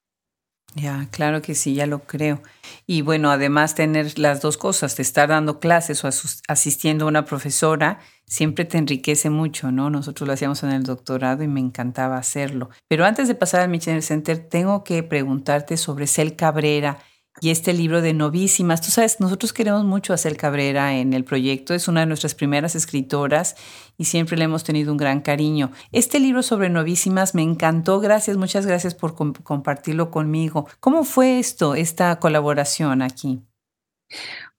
[0.76, 2.42] Ya, claro que sí, ya lo creo.
[2.84, 6.10] Y bueno, además tener las dos cosas, de estar dando clases o
[6.48, 9.88] asistiendo a una profesora, siempre te enriquece mucho, ¿no?
[9.88, 12.70] Nosotros lo hacíamos en el doctorado y me encantaba hacerlo.
[12.88, 16.98] Pero antes de pasar al Michener Center, tengo que preguntarte sobre Cel Cabrera
[17.40, 18.80] y este libro de novísimas.
[18.80, 22.34] Tú sabes, nosotros queremos mucho a Cel Cabrera en el proyecto, es una de nuestras
[22.34, 23.56] primeras escritoras
[23.98, 25.72] y siempre le hemos tenido un gran cariño.
[25.92, 30.68] Este libro sobre novísimas me encantó, gracias, muchas gracias por compartirlo conmigo.
[30.80, 33.42] ¿Cómo fue esto, esta colaboración aquí?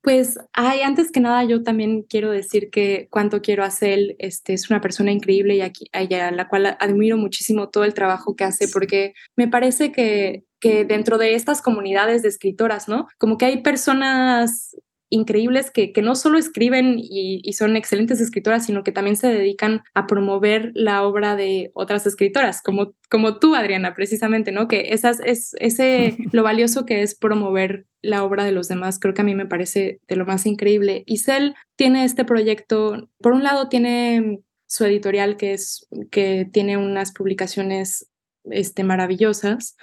[0.06, 4.70] Pues, ay, antes que nada, yo también quiero decir que cuánto quiero hacer, este, es
[4.70, 8.68] una persona increíble y aquí, a la cual admiro muchísimo todo el trabajo que hace,
[8.68, 13.08] porque me parece que que dentro de estas comunidades de escritoras, ¿no?
[13.20, 14.76] Como que hay personas
[15.10, 19.84] increíbles que, que no solo escriben y, son excelentes escritoras, sino que también se dedican
[19.94, 24.68] a promover la obra de otras escritoras, como, como tú, Adriana, precisamente, ¿no?
[24.68, 29.14] Que esas, es ese, lo valioso que es promover la obra de los demás, creo
[29.14, 31.04] que a mí me parece de lo más increíble.
[31.06, 36.78] Y Cel tiene este proyecto, por un lado tiene su editorial que es que tiene
[36.78, 38.10] unas publicaciones
[38.46, 39.76] este, maravillosas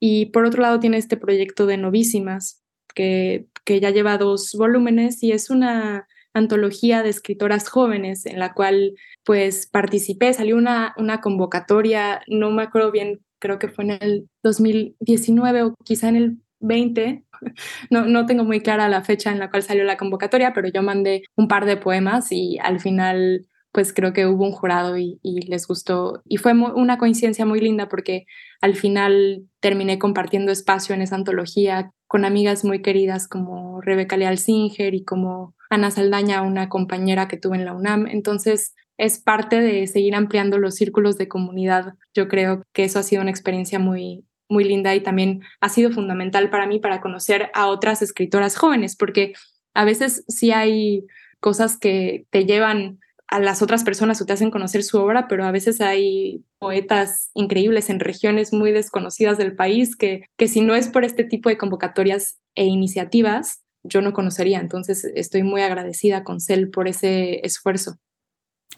[0.00, 2.62] y por otro lado tiene este proyecto de novísimas,
[2.94, 8.54] que, que ya lleva dos volúmenes y es una antología de escritoras jóvenes en la
[8.54, 13.90] cual pues participé, salió una, una convocatoria, no me acuerdo bien, creo que fue en
[14.00, 17.24] el 2019 o quizá en el 20,
[17.90, 20.82] no, no tengo muy clara la fecha en la cual salió la convocatoria, pero yo
[20.82, 25.18] mandé un par de poemas y al final pues creo que hubo un jurado y,
[25.22, 26.22] les gustó.
[26.24, 28.26] Y fue una coincidencia muy linda porque
[28.60, 34.38] al final terminé compartiendo espacio en esa antología con amigas muy queridas como Rebeca Leal
[34.38, 38.06] Singer y como Ana Saldaña, una compañera que tuve en la UNAM.
[38.06, 41.94] Entonces es parte de seguir ampliando los círculos de comunidad.
[42.14, 45.90] Yo creo que eso ha sido una experiencia muy, muy linda y también ha sido
[45.90, 49.34] fundamental para mí para conocer a otras escritoras jóvenes, porque
[49.74, 51.04] a veces sí hay
[51.40, 55.44] cosas que te llevan a las otras personas o te hacen conocer su obra, pero
[55.44, 60.74] a veces hay poetas increíbles en regiones muy desconocidas del país que, que si no
[60.74, 64.60] es por este tipo de convocatorias e iniciativas, yo no conocería.
[64.60, 67.98] Entonces estoy muy agradecida con Cel por ese esfuerzo.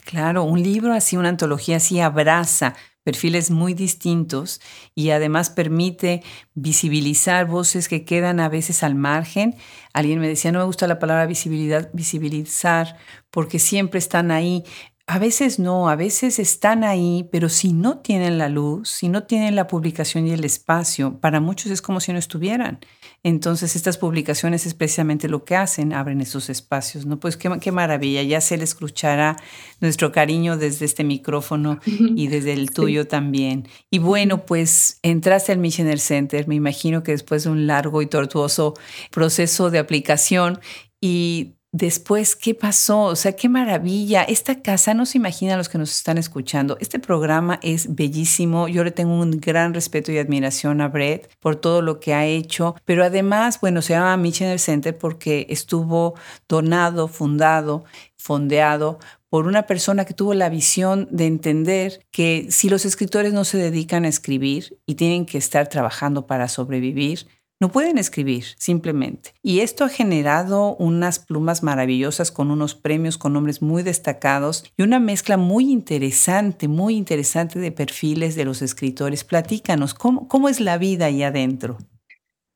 [0.05, 4.61] Claro, un libro así, una antología así abraza perfiles muy distintos
[4.95, 6.23] y además permite
[6.55, 9.57] visibilizar voces que quedan a veces al margen.
[9.93, 12.97] Alguien me decía, no me gusta la palabra visibilidad, visibilizar,
[13.31, 14.65] porque siempre están ahí.
[15.07, 19.25] A veces no, a veces están ahí, pero si no tienen la luz, si no
[19.25, 22.79] tienen la publicación y el espacio, para muchos es como si no estuvieran.
[23.23, 27.21] Entonces estas publicaciones es precisamente lo que hacen, abren esos espacios, ¿no?
[27.21, 29.37] Pues qué, qué maravilla, ya se le escuchará
[29.81, 33.69] nuestro cariño desde este micrófono y desde el tuyo también.
[33.91, 38.07] Y bueno, pues entraste al Missioner Center, me imagino que después de un largo y
[38.07, 38.75] tortuoso
[39.11, 40.59] proceso de aplicación
[40.99, 43.03] y Después, ¿qué pasó?
[43.05, 44.25] O sea, qué maravilla.
[44.25, 46.77] Esta casa, no se imagina los que nos están escuchando.
[46.81, 48.67] Este programa es bellísimo.
[48.67, 52.27] Yo le tengo un gran respeto y admiración a Brett por todo lo que ha
[52.27, 52.75] hecho.
[52.85, 56.15] Pero además, bueno, se llama Michener Center porque estuvo
[56.49, 57.85] donado, fundado,
[58.17, 63.45] fondeado por una persona que tuvo la visión de entender que si los escritores no
[63.45, 67.29] se dedican a escribir y tienen que estar trabajando para sobrevivir,
[67.61, 69.35] no pueden escribir simplemente.
[69.43, 74.83] Y esto ha generado unas plumas maravillosas con unos premios con nombres muy destacados y
[74.83, 79.25] una mezcla muy interesante, muy interesante de perfiles de los escritores.
[79.25, 81.77] Platícanos, ¿cómo, cómo es la vida ahí adentro?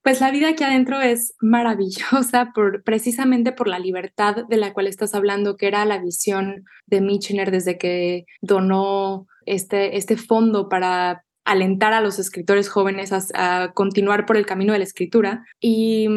[0.02, 2.52] Pues la vida aquí adentro es maravillosa
[2.84, 7.50] precisamente por la libertad de la cual estás hablando, que era la visión de Michener
[7.50, 14.36] desde que donó este, este fondo para alentar a los escritores jóvenes a, continuar por
[14.36, 15.44] el camino de la escritura.
[15.60, 16.08] Y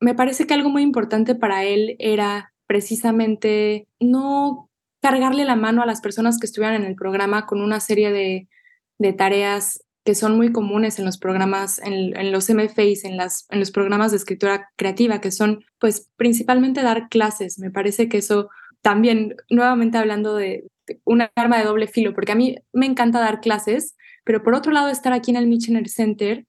[0.00, 5.86] me parece que algo muy importante para él era precisamente no cargarle la mano a
[5.86, 10.52] las personas que estuvieran en el programa con una serie de, tareas que son muy
[10.52, 13.18] comunes en los programas, en, los MFAs, en,
[13.60, 17.58] los programas de escritura creativa, que son pues principalmente dar clases.
[17.58, 18.48] Me parece que eso
[18.80, 20.66] también, nuevamente hablando de
[21.04, 23.94] una arma de doble filo, porque a mí me encanta dar clases,
[24.28, 26.44] pero por otro lado, estar aquí en el Michener Center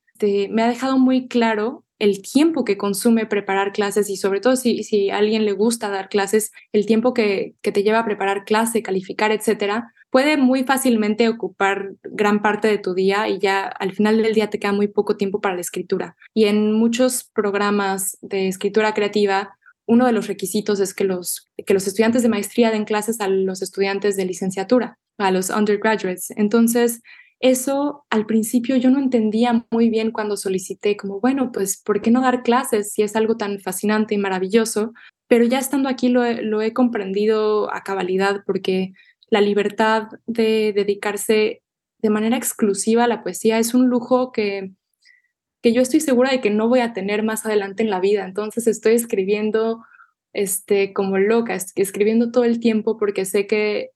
[0.50, 4.84] me ha dejado muy claro el tiempo que consume preparar clases y sobre todo si,
[4.84, 8.44] si a alguien le gusta dar clases, el tiempo que, que te lleva a preparar
[8.44, 13.94] clase, calificar, etcétera, puede muy fácilmente ocupar gran parte de tu día y ya al
[13.94, 16.18] final del día te queda muy poco tiempo para la escritura.
[16.34, 21.74] Y en muchos programas de escritura creativa, uno de los requisitos es que los, que
[21.74, 26.32] los estudiantes de maestría den clases a los estudiantes de licenciatura, a los undergraduates.
[26.32, 27.02] Entonces,
[27.40, 32.12] eso al principio yo no entendía muy bien cuando solicité, como, bueno, pues, ¿por qué
[32.12, 34.94] no dar clases si es algo tan fascinante y maravilloso?
[35.28, 38.94] Pero ya estando aquí lo he, comprendido a cabalidad porque
[39.30, 41.62] la libertad de dedicarse
[42.00, 44.72] de manera exclusiva a la poesía es un lujo que,
[45.62, 48.26] que yo estoy segura de que no voy a tener más adelante en la vida.
[48.26, 49.84] Entonces estoy escribiendo
[50.34, 53.92] este, como loca, escribiendo todo el tiempo porque sé que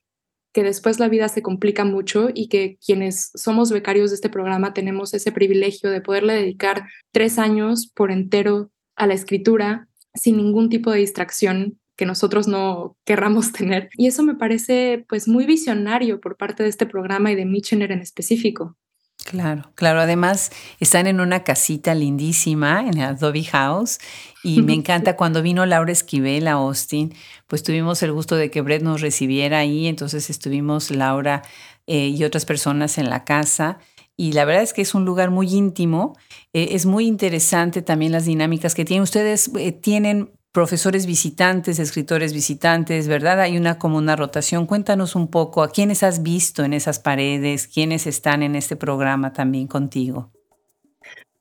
[0.54, 4.74] que después la vida se complica mucho y que quienes somos becarios de este programa
[4.74, 10.70] tenemos ese privilegio de poderle dedicar tres años por entero a la escritura sin ningún
[10.70, 13.89] tipo de distracción que nosotros no querramos tener.
[13.98, 17.92] Y eso me parece pues muy visionario por parte de este programa y de Michener
[17.92, 18.78] en específico.
[19.26, 20.02] Claro, claro.
[20.02, 24.00] Además, están en una casita lindísima en el Adobe House
[24.44, 27.14] y me encanta cuando vino Laura Esquivel a Austin,
[27.48, 31.42] pues tuvimos el gusto de que Brett nos recibiera ahí, entonces estuvimos Laura
[31.88, 33.80] eh, y otras personas en la casa
[34.16, 36.18] y la verdad es que es un lugar muy íntimo,
[36.52, 39.04] eh, es muy interesante también las dinámicas que tienen.
[39.04, 43.42] Ustedes eh, tienen profesores visitantes, escritores visitantes, ¿verdad?
[43.42, 44.68] Hay una como una rotación.
[44.68, 49.34] Cuéntanos un poco a quiénes has visto en esas paredes, quiénes están en este programa
[49.34, 50.32] también contigo.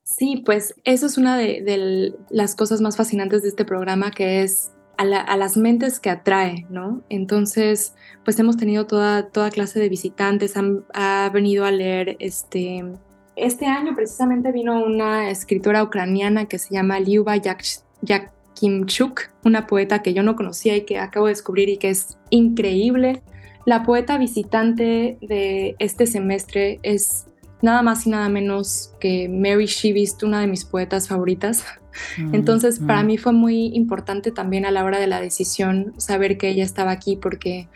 [0.03, 4.73] Sí, pues eso es una de, las cosas más fascinantes de este programa, que es
[4.97, 7.03] a, las mentes que atrae, ¿no?
[7.11, 7.95] Entonces,
[8.25, 12.83] pues hemos tenido toda, toda clase de visitantes, han ha venido a leer este...
[13.35, 17.65] Este año precisamente vino una escritora ucraniana que se llama Liuba Yak,
[18.03, 21.77] Yak Kim Chuk, una poeta que yo no conocía y que acabo de descubrir y
[21.77, 23.23] que es increíble.
[23.65, 27.27] La poeta visitante de este semestre es
[27.63, 31.65] nada más y nada menos que Mary Shivist, una de mis poetas favoritas.
[32.19, 33.07] Mm, Entonces, para mm.
[33.07, 36.91] mí fue muy importante también a la hora de la decisión saber que ella estaba
[36.91, 37.69] aquí porque,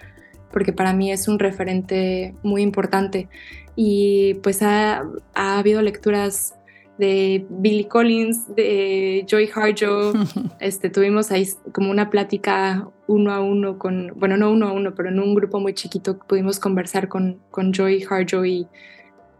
[0.53, 3.29] porque para mí es un referente muy importante.
[3.77, 6.56] Y pues ha, ha habido lecturas
[6.99, 10.13] de Billy Collins, de Joy Harjo.
[10.61, 14.95] este, tuvimos ahí como una plática uno a uno con, bueno, no uno a uno,
[14.95, 18.67] pero en un grupo muy chiquito pudimos conversar con, con Joy Harjo y,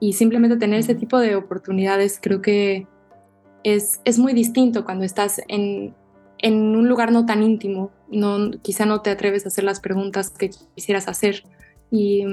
[0.01, 2.87] y simplemente tener ese tipo de oportunidades creo que
[3.65, 5.95] es, es muy distinto cuando estás en,
[6.39, 10.31] en un lugar no tan íntimo, no, quizá no te atreves a hacer las preguntas
[10.31, 11.43] que quisieras hacer
[11.91, 12.25] y,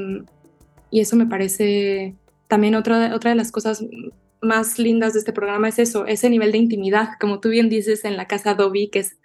[0.91, 2.15] y eso me parece
[2.47, 3.84] también otra, otra de las cosas
[4.44, 8.06] más lindas de este programa es eso, ese nivel de intimidad, como tú bien dices
[8.06, 9.18] en la casa Dobby, que es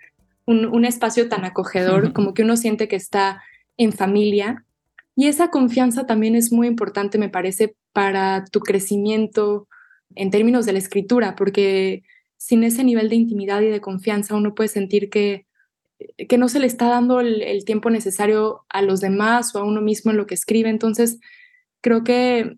[0.46, 3.42] un, espacio tan acogedor, como que uno siente que está
[3.76, 4.64] en familia.
[5.14, 9.68] Y esa confianza también es muy importante, me parece, para tu crecimiento
[10.14, 12.02] en términos de la escritura, porque
[12.38, 15.44] sin ese nivel de intimidad y de confianza uno puede sentir que,
[16.28, 19.64] que no se le está dando el, el tiempo necesario a los demás o a
[19.64, 20.70] uno mismo en lo que escribe.
[20.70, 21.18] Entonces,
[21.82, 22.56] creo que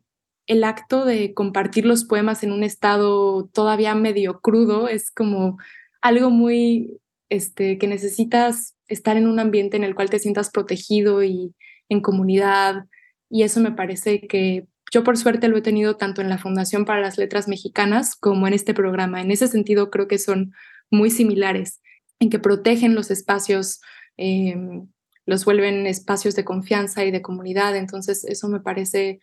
[0.50, 5.58] el acto de compartir los poemas en un estado todavía medio crudo es como
[6.02, 6.98] algo muy,
[7.28, 11.54] este, que necesitas estar en un ambiente en el cual te sientas protegido y
[11.88, 12.86] en comunidad.
[13.28, 16.84] Y eso me parece que yo por suerte lo he tenido tanto en la Fundación
[16.84, 19.20] para las Letras Mexicanas como en este programa.
[19.20, 20.52] En ese sentido creo que son
[20.90, 21.80] muy similares,
[22.18, 23.80] en que protegen los espacios,
[24.16, 24.88] em,
[25.26, 27.76] los vuelven espacios de confianza y de comunidad.
[27.76, 29.20] Entonces eso me parece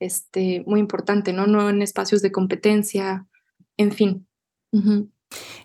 [0.00, 1.46] este, muy importante, ¿no?
[1.46, 3.26] No en espacios de competencia,
[3.76, 4.26] en fin.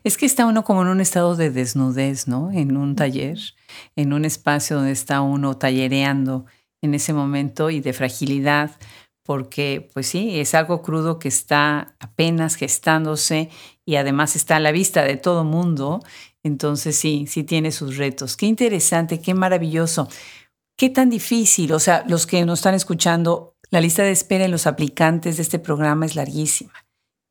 [0.03, 2.51] Es que está uno como en un estado de desnudez, ¿no?
[2.51, 3.37] En un taller,
[3.95, 6.45] en un espacio donde está uno tallereando
[6.81, 8.71] en ese momento y de fragilidad,
[9.23, 13.49] porque pues sí, es algo crudo que está apenas gestándose
[13.85, 15.99] y además está a la vista de todo mundo.
[16.43, 18.35] Entonces sí, sí tiene sus retos.
[18.35, 20.07] Qué interesante, qué maravilloso.
[20.75, 24.51] Qué tan difícil, o sea, los que nos están escuchando, la lista de espera en
[24.51, 26.73] los aplicantes de este programa es larguísima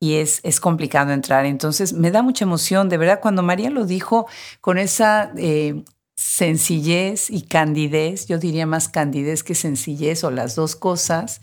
[0.01, 1.45] y es, es complicado entrar.
[1.45, 4.26] Entonces, me da mucha emoción, de verdad, cuando María lo dijo
[4.62, 5.84] con esa eh,
[6.16, 11.41] sencillez y candidez, yo diría más candidez que sencillez o las dos cosas.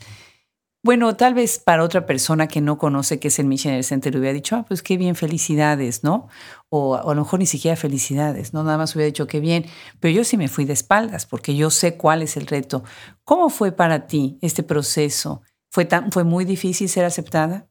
[0.88, 4.32] Bueno, tal vez para otra persona que no conoce qué es el Missionary Center hubiera
[4.32, 6.28] dicho, ah, pues qué bien, felicidades, ¿no?
[6.70, 8.64] O, a lo mejor ni siquiera felicidades, ¿no?
[8.64, 9.66] Nada más hubiera dicho qué bien,
[10.00, 12.84] pero yo sí me fui de espaldas porque yo sé cuál es el reto.
[13.24, 15.42] ¿Cómo fue para ti este proceso?
[15.70, 17.68] ¿Fue, tan, fue muy difícil ser aceptada?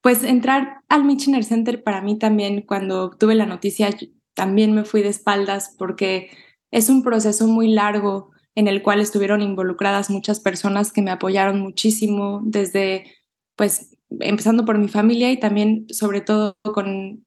[0.00, 3.90] Pues entrar al Michener Center para mí también, cuando tuve la noticia,
[4.34, 6.30] también me fui de espaldas porque
[6.70, 11.60] es un proceso muy largo en el cual estuvieron involucradas muchas personas que me apoyaron
[11.60, 13.04] muchísimo desde,
[13.54, 17.24] pues, empezando por mi familia y también, sobre todo, con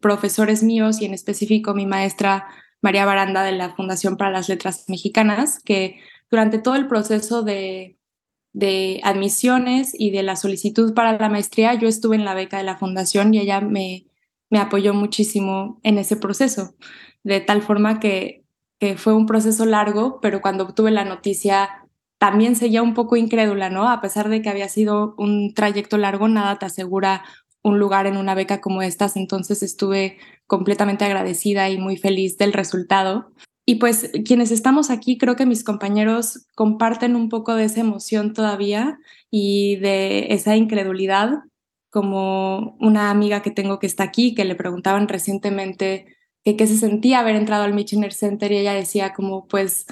[0.00, 2.46] profesores míos y en específico mi maestra
[2.80, 7.98] María Baranda de la Fundación para las Letras Mexicanas, que durante todo el proceso de
[8.54, 12.64] de admisiones y de la solicitud para la maestría, yo estuve en la beca de
[12.64, 14.06] la fundación y ella me,
[14.50, 16.74] me apoyó muchísimo en ese proceso,
[17.22, 18.41] de tal forma que,
[18.96, 21.70] fue un proceso largo, pero cuando obtuve la noticia
[22.18, 23.90] también seguía un poco incrédula, ¿no?
[23.90, 27.24] A pesar de que había sido un trayecto largo, nada te asegura
[27.62, 32.52] un lugar en una beca como estas, entonces estuve completamente agradecida y muy feliz del
[32.52, 33.32] resultado.
[33.64, 38.32] Y pues quienes estamos aquí, creo que mis compañeros comparten un poco de esa emoción
[38.34, 38.98] todavía
[39.30, 41.40] y de esa incredulidad,
[41.90, 46.11] como una amiga que tengo que está aquí, que le preguntaban recientemente
[46.44, 49.86] que qué se sentía haber entrado al Michener Center y ella decía como pues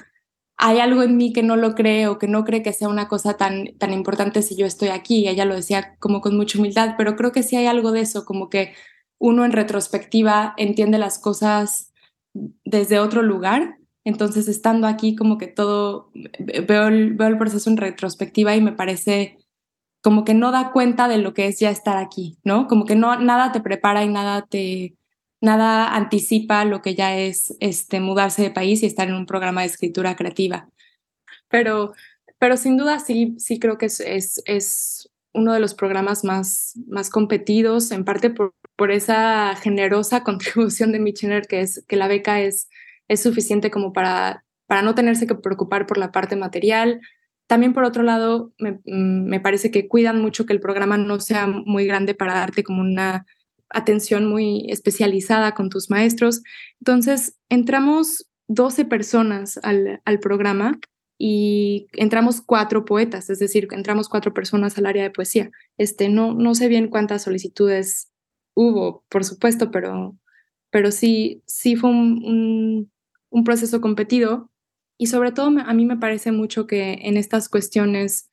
[0.62, 3.08] hay algo en mí que no lo cree o que no cree que sea una
[3.08, 5.20] cosa tan, tan importante si yo estoy aquí.
[5.20, 8.02] Y ella lo decía como con mucha humildad, pero creo que sí hay algo de
[8.02, 8.74] eso, como que
[9.18, 11.94] uno en retrospectiva entiende las cosas
[12.34, 13.78] desde otro lugar.
[14.04, 16.10] Entonces, estando aquí, como que todo,
[16.66, 19.38] veo el, veo el proceso en retrospectiva y me parece
[20.02, 22.66] como que no da cuenta de lo que es ya estar aquí, ¿no?
[22.66, 24.94] Como que no, nada te prepara y nada te,
[25.40, 29.62] nada anticipa lo que ya es este, mudarse de país y estar en un programa
[29.62, 30.68] de escritura creativa.
[31.48, 31.94] Pero,
[32.38, 36.78] pero sin duda sí, sí creo que es, es, es uno de los programas más,
[36.86, 42.08] más competidos, en parte por, por esa generosa contribución de Michener, que es que la
[42.08, 42.68] beca es,
[43.08, 47.00] es suficiente como para, para no tenerse que preocupar por la parte material.
[47.46, 51.46] También por otro lado, me, me parece que cuidan mucho que el programa no sea
[51.46, 53.26] muy grande para darte como una
[53.70, 56.42] atención muy especializada con tus maestros.
[56.80, 60.78] Entonces, entramos 12 personas al, al programa
[61.22, 65.50] y entramos cuatro poetas, es decir, entramos cuatro personas al área de poesía.
[65.76, 68.10] Este, no, no sé bien cuántas solicitudes
[68.54, 70.16] hubo, por supuesto, pero,
[70.70, 72.90] pero sí, sí fue un,
[73.28, 74.50] un, proceso competido
[74.96, 78.29] y sobre todo a mí me parece mucho que en estas cuestiones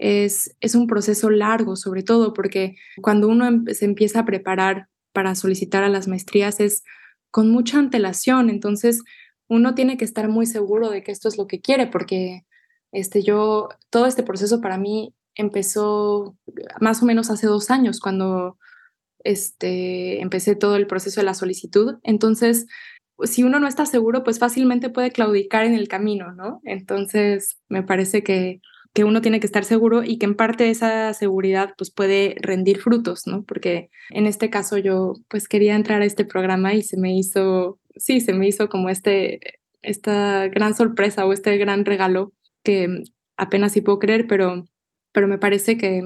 [0.00, 4.88] es, es un proceso largo, sobre todo porque cuando uno em, se empieza a preparar
[5.12, 6.82] para solicitar a las maestrías es
[7.30, 9.02] con mucha antelación, entonces
[9.46, 12.46] uno tiene que estar muy seguro de que esto es lo que quiere, porque
[12.92, 16.36] este, yo, todo este proceso para mí empezó
[16.80, 18.56] más o menos hace dos años, cuando
[19.22, 21.98] este, empecé todo el proceso de la solicitud.
[22.04, 22.66] Entonces,
[23.24, 26.62] si uno no está seguro, pues fácilmente puede claudicar en el camino, ¿no?
[26.64, 28.62] Entonces, me parece que,
[28.92, 32.78] que uno tiene que estar seguro y que en parte esa seguridad pues puede rendir
[32.78, 33.44] frutos, ¿no?
[33.44, 37.80] Porque en este caso yo pues quería entrar a este programa y se me hizo
[37.96, 39.40] sí, se me hizo como este,
[39.82, 42.32] esta gran sorpresa o este gran regalo
[42.62, 43.02] que
[43.36, 44.64] apenas sí puedo creer, pero,
[45.12, 46.02] pero me parece que,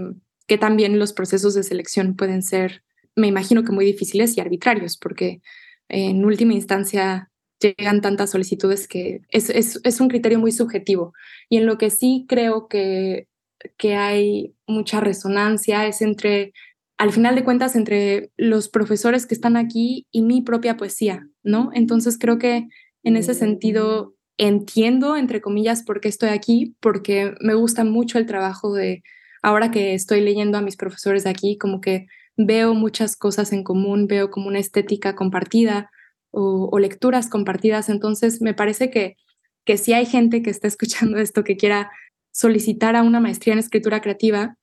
[0.46, 2.84] que también los procesos de selección pueden ser,
[3.16, 5.40] me imagino que muy difíciles y arbitrarios, porque
[5.88, 7.30] en última instancia
[7.68, 11.12] llegan tantas solicitudes que es, es, es, un criterio muy subjetivo.
[11.48, 13.28] Y en lo que sí creo que,
[13.76, 16.52] que hay mucha resonancia es entre
[16.96, 21.70] al final de cuentas entre los profesores que están aquí y mi propia poesía, ¿no?
[21.74, 22.68] Entonces creo que
[23.02, 28.26] en ese sentido entiendo, entre comillas, por qué estoy aquí, porque me gusta mucho el
[28.26, 29.02] trabajo de,
[29.42, 32.06] ahora que estoy leyendo a mis profesores de aquí, como que
[32.36, 35.90] veo muchas cosas en común, veo como una estética compartida
[36.34, 39.16] o, lecturas compartidas, entonces me parece que,
[39.64, 41.90] que si hay gente que está escuchando esto que quiera
[42.32, 44.56] solicitar a una maestría en escritura creativa,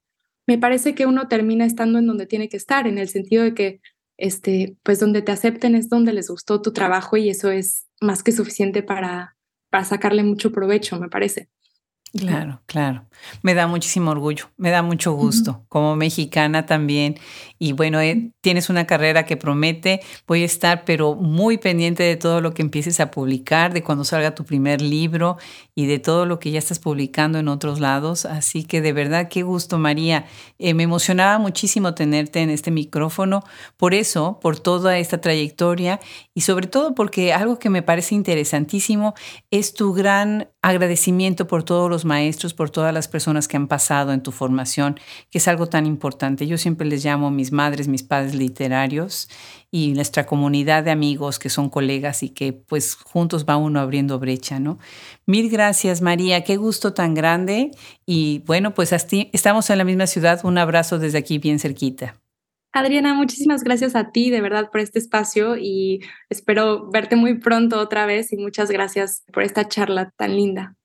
[0.47, 3.53] me parece que uno termina estando en donde tiene que estar, en el sentido de
[3.53, 3.82] que,
[4.17, 8.24] este, pues donde te acepten es donde les gustó tu trabajo y eso es más
[8.24, 9.38] que suficiente para,
[9.69, 11.49] para sacarle mucho provecho, me parece.
[12.14, 13.05] Claro, claro.
[13.41, 17.18] Me da muchísimo orgullo, me da mucho gusto, como mexicana también.
[17.57, 22.18] Y bueno, eh, tienes una carrera que promete, voy a estar pero muy pendiente de
[22.18, 25.38] todo lo que empieces a publicar, de cuando salga tu primer libro
[25.74, 28.26] y de todo lo que ya estás publicando en otros lados.
[28.26, 30.26] Así que de verdad, qué gusto, María.
[30.59, 33.41] Eh, me emocionaba muchísimo tenerte en este micrófono,
[33.78, 36.01] por eso, por toda esta trayectoria
[36.34, 39.14] y sobre todo porque algo que me parece interesantísimo
[39.49, 44.13] es tu gran agradecimiento por todos los maestros, por todas las personas que han pasado
[44.13, 44.99] en tu formación,
[45.29, 46.47] que es algo tan importante.
[46.47, 49.29] Yo siempre les llamo mis madres, mis padres literarios
[49.71, 54.19] y nuestra comunidad de amigos que son colegas y que pues juntos va uno abriendo
[54.19, 54.77] brecha, ¿no?
[55.25, 57.71] Mil gracias María, qué gusto tan grande
[58.05, 62.21] y bueno, pues estamos en la misma ciudad, un abrazo desde aquí bien cerquita.
[62.73, 65.99] Adriana, muchísimas gracias a ti de verdad por este espacio y
[66.29, 70.75] espero verte muy pronto otra vez y muchas gracias por esta charla tan linda.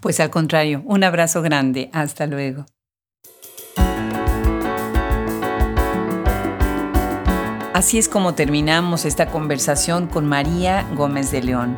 [0.00, 1.90] Pues al contrario, un abrazo grande.
[1.92, 2.66] Hasta luego.
[7.76, 11.76] Así es como terminamos esta conversación con María Gómez de León.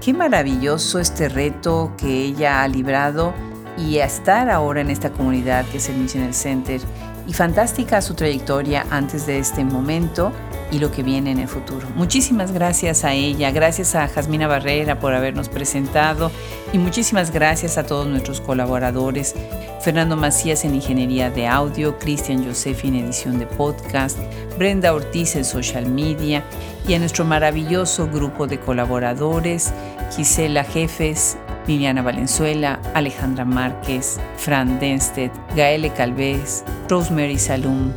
[0.00, 3.34] Qué maravilloso este reto que ella ha librado
[3.76, 6.80] y a estar ahora en esta comunidad que es el Missionary Center
[7.26, 10.32] y fantástica su trayectoria antes de este momento
[10.70, 11.88] y lo que viene en el futuro.
[11.96, 16.30] Muchísimas gracias a ella, gracias a Jasmina Barrera por habernos presentado
[16.72, 19.34] y muchísimas gracias a todos nuestros colaboradores,
[19.80, 24.18] Fernando Macías en Ingeniería de Audio, Cristian Josefi en edición de podcast,
[24.58, 26.44] Brenda Ortiz en Social Media
[26.86, 29.72] y a nuestro maravilloso grupo de colaboradores,
[30.14, 37.92] Gisela Jefes, Liliana Valenzuela, Alejandra Márquez, Fran Denstedt, Gaele Calvez, Rosemary Salum,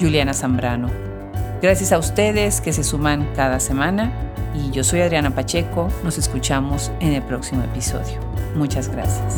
[0.00, 1.07] Juliana Zambrano.
[1.60, 4.12] Gracias a ustedes que se suman cada semana
[4.54, 5.88] y yo soy Adriana Pacheco.
[6.04, 8.20] Nos escuchamos en el próximo episodio.
[8.54, 9.36] Muchas gracias.